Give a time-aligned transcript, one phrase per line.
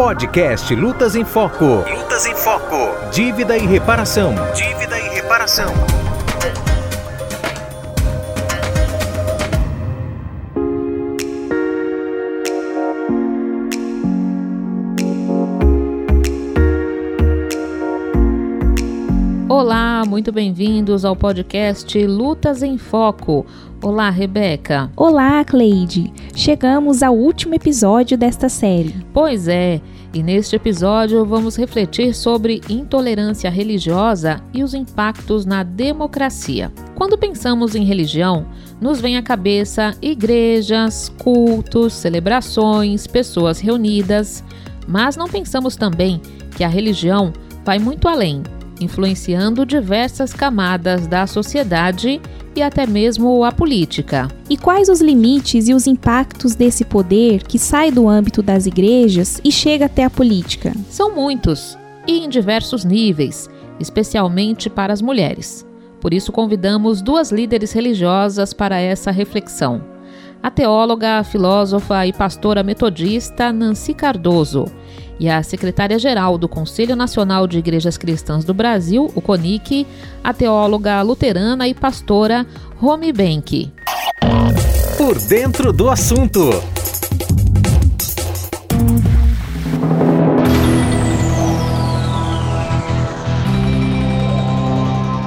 [0.00, 1.84] Podcast Lutas em Foco.
[1.86, 3.10] Lutas em Foco.
[3.12, 4.34] Dívida e reparação.
[4.54, 5.74] Dívida e reparação.
[19.52, 23.44] Olá, muito bem-vindos ao podcast Lutas em Foco.
[23.82, 24.92] Olá, Rebeca.
[24.94, 26.12] Olá, Cleide.
[26.36, 28.94] Chegamos ao último episódio desta série.
[29.12, 29.80] Pois é,
[30.14, 36.70] e neste episódio vamos refletir sobre intolerância religiosa e os impactos na democracia.
[36.94, 38.46] Quando pensamos em religião,
[38.80, 44.44] nos vem à cabeça igrejas, cultos, celebrações, pessoas reunidas,
[44.86, 46.22] mas não pensamos também
[46.56, 47.32] que a religião
[47.64, 48.44] vai muito além
[48.80, 52.20] influenciando diversas camadas da sociedade
[52.56, 54.28] e até mesmo a política.
[54.48, 59.40] E quais os limites e os impactos desse poder que sai do âmbito das igrejas
[59.44, 60.72] e chega até a política?
[60.88, 65.66] São muitos e em diversos níveis, especialmente para as mulheres.
[66.00, 69.84] Por isso, convidamos duas líderes religiosas para essa reflexão.
[70.42, 74.64] A teóloga, filósofa e pastora metodista Nancy Cardoso
[75.20, 79.86] e a secretária-geral do Conselho Nacional de Igrejas Cristãs do Brasil, o CONIC,
[80.24, 82.46] a teóloga luterana e pastora
[82.78, 83.70] Romy Benck.
[84.96, 86.48] Por dentro do assunto.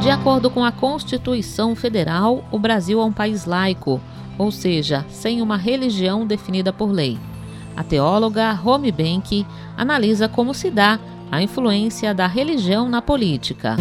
[0.00, 4.00] De acordo com a Constituição Federal, o Brasil é um país laico,
[4.38, 7.18] ou seja, sem uma religião definida por lei.
[7.80, 11.00] A teóloga Romy Benck analisa como se dá
[11.32, 13.74] a influência da religião na política.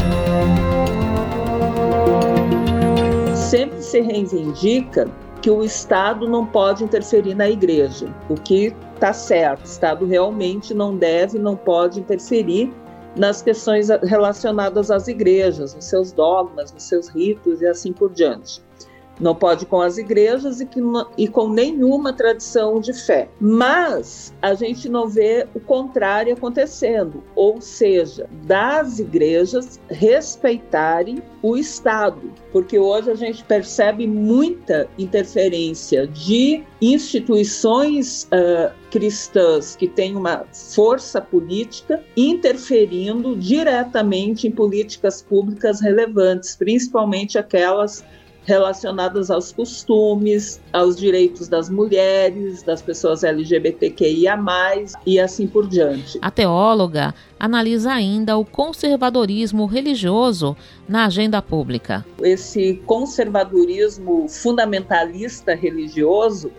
[3.36, 5.12] Sempre se reivindica
[5.42, 9.64] que o Estado não pode interferir na igreja, o que está certo.
[9.64, 12.74] O Estado realmente não deve, não pode interferir
[13.18, 18.62] nas questões relacionadas às igrejas, nos seus dogmas, nos seus ritos e assim por diante
[19.20, 20.80] não pode com as igrejas e, que,
[21.18, 23.30] e com nenhuma tradição de fé.
[23.40, 32.32] Mas a gente não vê o contrário acontecendo, ou seja, das igrejas respeitarem o Estado,
[32.52, 41.22] porque hoje a gente percebe muita interferência de instituições uh, cristãs que têm uma força
[41.22, 48.04] política interferindo diretamente em políticas públicas relevantes, principalmente aquelas
[48.46, 54.40] relacionadas aos costumes, aos direitos das mulheres, das pessoas LGBTQIA,
[55.06, 56.18] e assim por diante.
[56.22, 60.56] A teóloga analisa ainda o conservadorismo religioso
[60.88, 62.06] na agenda pública.
[62.22, 66.52] Esse conservadorismo fundamentalista religioso,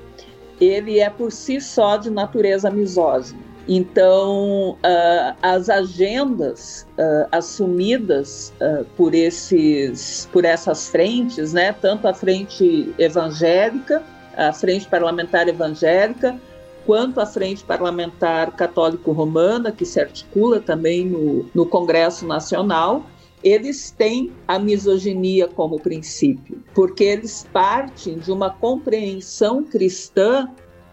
[0.61, 3.50] ele é por si só de natureza misógina.
[3.69, 12.15] Então, uh, as agendas uh, assumidas uh, por, esses, por essas frentes, né, tanto a
[12.15, 14.03] frente evangélica,
[14.37, 16.41] a frente parlamentar evangélica,
[16.87, 23.05] quanto a frente parlamentar católico-romana, que se articula também no, no Congresso Nacional,
[23.43, 30.49] eles têm a misoginia como princípio, porque eles partem de uma compreensão cristã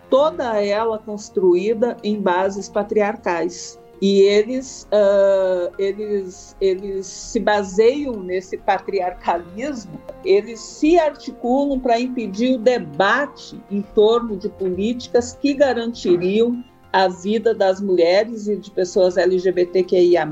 [0.10, 3.80] toda ela construída em bases patriarcais.
[4.00, 12.60] E eles, uh, eles, eles se baseiam nesse patriarcalismo, eles se articulam para impedir o
[12.60, 20.28] debate em torno de políticas que garantiriam a vida das mulheres e de pessoas LGBTQIA+,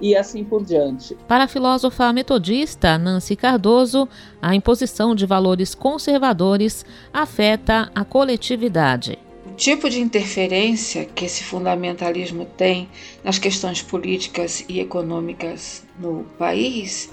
[0.00, 1.16] e assim por diante.
[1.26, 4.08] Para a filósofa metodista Nancy Cardoso,
[4.40, 9.18] a imposição de valores conservadores afeta a coletividade.
[9.46, 12.88] O tipo de interferência que esse fundamentalismo tem
[13.22, 17.10] nas questões políticas e econômicas no país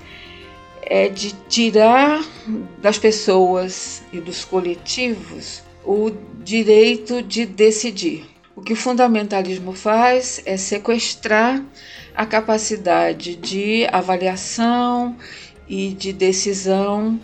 [0.81, 2.23] é de tirar
[2.81, 6.11] das pessoas e dos coletivos o
[6.43, 8.25] direito de decidir.
[8.59, 11.63] O que o fundamentalismo faz é sequestrar
[12.13, 15.15] a capacidade de avaliação
[15.65, 17.17] e de decisão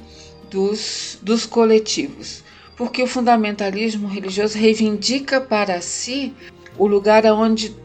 [0.49, 2.41] dos, dos coletivos.
[2.77, 6.33] Porque o fundamentalismo religioso reivindica para si
[6.77, 7.75] o lugar onde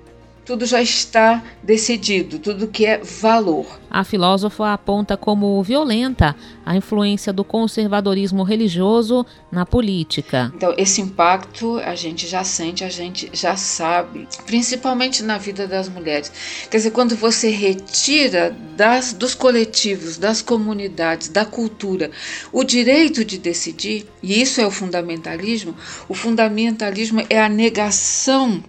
[0.44, 3.66] tudo já está decidido, tudo que é valor.
[3.90, 10.52] A filósofa aponta como violenta a influência do conservadorismo religioso na política.
[10.54, 15.88] Então, esse impacto a gente já sente, a gente já sabe, principalmente na vida das
[15.88, 16.32] mulheres.
[16.70, 22.10] Quer dizer, quando você retira das, dos coletivos, das comunidades, da cultura,
[22.52, 25.75] o direito de decidir, e isso é o fundamentalismo,
[26.08, 28.62] o fundamentalismo é a negação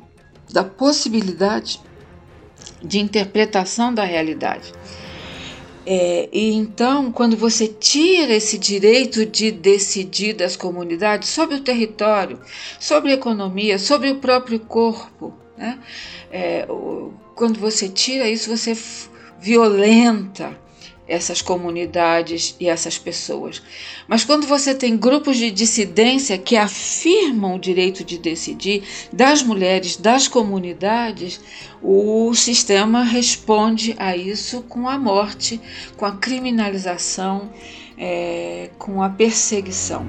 [0.52, 1.80] da possibilidade
[2.84, 4.74] de interpretação da realidade.
[5.86, 12.40] É, e então, quando você tira esse direito de decidir das comunidades sobre o território,
[12.80, 15.80] sobre a economia, sobre o próprio corpo, né?
[16.32, 16.68] É,
[17.36, 18.78] quando você tira isso, você
[19.40, 20.56] violenta
[21.12, 23.62] essas comunidades e essas pessoas.
[24.08, 29.98] Mas quando você tem grupos de dissidência que afirmam o direito de decidir das mulheres,
[29.98, 31.40] das comunidades,
[31.84, 35.60] o sistema responde a isso com a morte,
[35.98, 37.50] com a criminalização,
[37.98, 40.06] é, com a perseguição.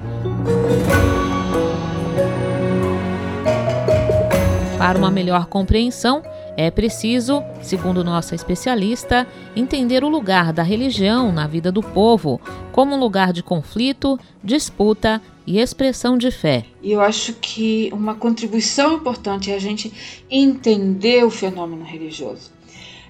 [4.79, 6.23] Para uma melhor compreensão,
[6.57, 9.27] é preciso, segundo nossa especialista,
[9.57, 12.41] entender o lugar da religião na vida do povo
[12.73, 16.65] como um lugar de conflito, disputa e expressão de fé.
[16.83, 19.93] E eu acho que uma contribuição importante é a gente
[20.31, 22.51] entender o fenômeno religioso.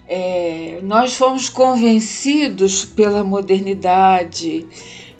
[0.09, 4.67] É, nós fomos convencidos pela modernidade,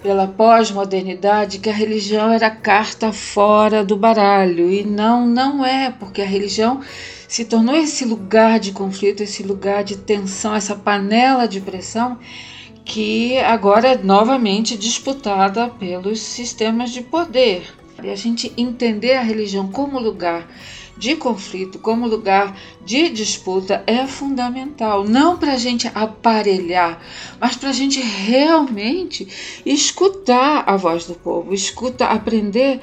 [0.02, 4.70] pela pós-modernidade, que a religião era carta fora do baralho.
[4.70, 6.81] E não, não é, porque a religião
[7.28, 12.19] se tornou esse lugar de conflito, esse lugar de tensão, essa panela de pressão
[12.84, 17.62] que agora é novamente disputada pelos sistemas de poder.
[18.02, 20.49] E a gente entender a religião como lugar
[21.02, 25.02] de conflito, como lugar de disputa, é fundamental.
[25.02, 27.02] Não para a gente aparelhar,
[27.40, 29.26] mas para a gente realmente
[29.66, 32.81] escutar a voz do povo, escutar, aprender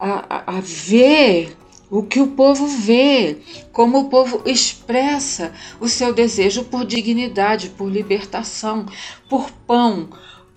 [0.00, 1.54] a, a, a ver
[1.90, 3.36] o que o povo vê,
[3.70, 8.86] como o povo expressa o seu desejo por dignidade, por libertação,
[9.28, 10.08] por pão,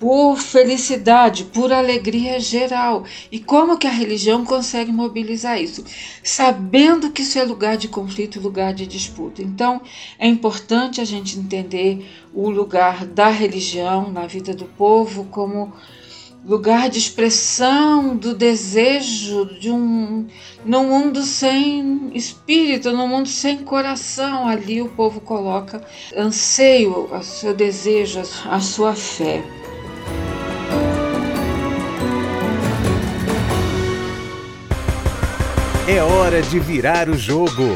[0.02, 3.06] por felicidade, por alegria geral.
[3.32, 5.86] E como que a religião consegue mobilizar isso?
[6.24, 9.44] Sabendo que isso é lugar de conflito, lugar de disputa.
[9.44, 9.80] Então,
[10.18, 12.04] é importante a gente entender
[12.34, 15.72] o lugar da religião na vida do povo como
[16.44, 20.26] lugar de expressão do desejo de um
[20.66, 24.48] num mundo sem espírito, num mundo sem coração.
[24.48, 25.86] Ali o povo coloca
[26.18, 28.20] anseio, o seu desejo,
[28.50, 29.61] a sua fé.
[35.94, 37.76] É hora de virar o jogo.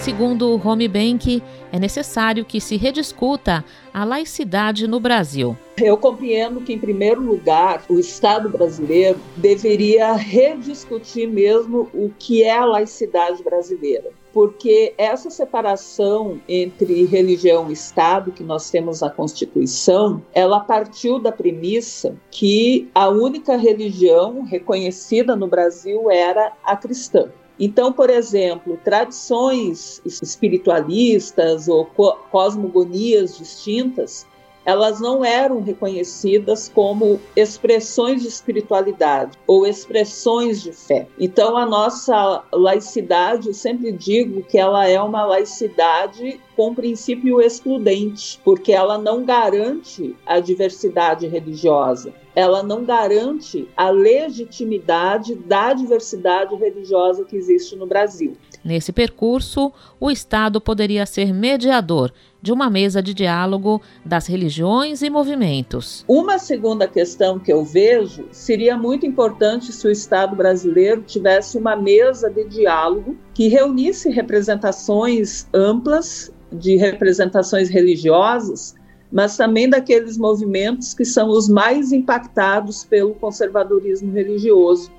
[0.00, 5.54] Segundo Home Bank, é necessário que se rediscuta a laicidade no Brasil.
[5.76, 12.56] Eu compreendo que, em primeiro lugar, o Estado brasileiro deveria rediscutir mesmo o que é
[12.56, 14.10] a laicidade brasileira.
[14.36, 21.32] Porque essa separação entre religião e Estado que nós temos na Constituição, ela partiu da
[21.32, 27.30] premissa que a única religião reconhecida no Brasil era a cristã.
[27.58, 31.86] Então, por exemplo, tradições espiritualistas ou
[32.30, 34.26] cosmogonias distintas,
[34.66, 41.06] elas não eram reconhecidas como expressões de espiritualidade ou expressões de fé.
[41.18, 48.40] Então, a nossa laicidade, eu sempre digo que ela é uma laicidade com princípio excludente,
[48.44, 57.24] porque ela não garante a diversidade religiosa ela não garante a legitimidade da diversidade religiosa
[57.24, 58.36] que existe no Brasil.
[58.62, 62.12] Nesse percurso, o Estado poderia ser mediador
[62.46, 66.04] de uma mesa de diálogo das religiões e movimentos.
[66.06, 71.74] Uma segunda questão que eu vejo seria muito importante se o Estado brasileiro tivesse uma
[71.74, 78.76] mesa de diálogo que reunisse representações amplas de representações religiosas
[79.10, 84.90] mas também daqueles movimentos que são os mais impactados pelo conservadorismo religioso,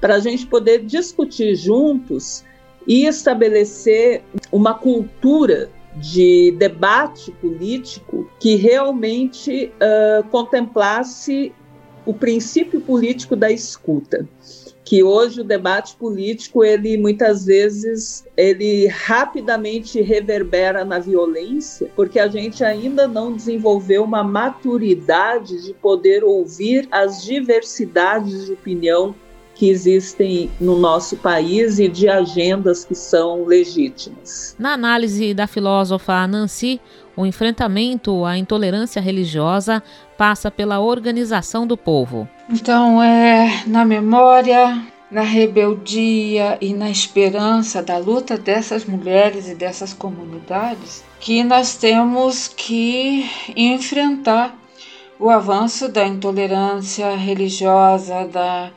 [0.00, 2.44] para a gente poder discutir juntos
[2.86, 11.52] e estabelecer uma cultura de debate político que realmente uh, contemplasse
[12.04, 14.28] o princípio político da escuta
[14.84, 22.28] que hoje o debate político ele muitas vezes ele rapidamente reverbera na violência, porque a
[22.28, 29.14] gente ainda não desenvolveu uma maturidade de poder ouvir as diversidades de opinião
[29.54, 34.56] que existem no nosso país e de agendas que são legítimas.
[34.58, 36.80] Na análise da filósofa Nancy,
[37.16, 39.82] o enfrentamento à intolerância religiosa
[40.18, 42.28] passa pela organização do povo.
[42.50, 49.92] Então, é na memória, na rebeldia e na esperança da luta dessas mulheres e dessas
[49.92, 53.24] comunidades que nós temos que
[53.56, 54.54] enfrentar
[55.18, 58.70] o avanço da intolerância religiosa, da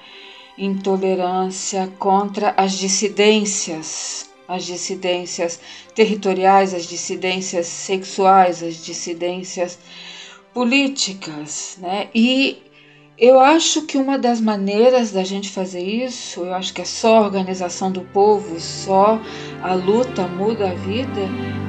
[0.58, 5.60] intolerância contra as dissidências, as dissidências
[5.94, 9.78] territoriais, as dissidências sexuais, as dissidências
[10.54, 12.08] políticas, né?
[12.16, 12.58] E
[13.18, 17.18] eu acho que uma das maneiras da gente fazer isso, eu acho que é só
[17.18, 19.20] a organização do povo, só
[19.64, 21.67] a luta muda a vida.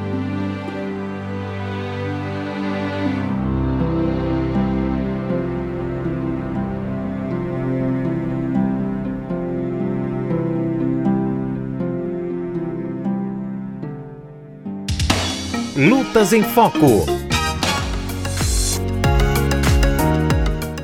[15.80, 17.06] Lutas em Foco.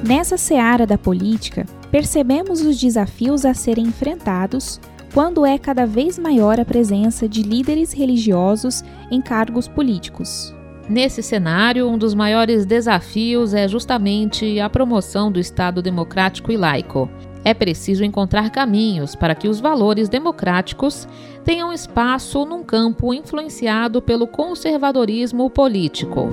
[0.06, 4.80] Nessa seara da política, percebemos os desafios a serem enfrentados
[5.12, 10.54] quando é cada vez maior a presença de líderes religiosos em cargos políticos.
[10.88, 17.10] Nesse cenário, um dos maiores desafios é justamente a promoção do Estado democrático e laico.
[17.44, 21.06] É preciso encontrar caminhos para que os valores democráticos
[21.44, 26.30] tenham espaço num campo influenciado pelo conservadorismo político.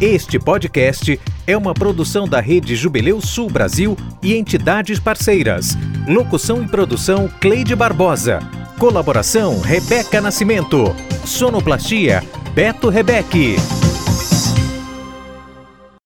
[0.00, 5.78] Este podcast é uma produção da Rede Jubileu Sul Brasil e entidades parceiras.
[6.06, 8.40] Locução e produção Cleide Barbosa.
[8.78, 10.94] Colaboração Rebeca Nascimento.
[11.24, 12.22] Sonoplastia
[12.54, 13.56] Beto Rebeque.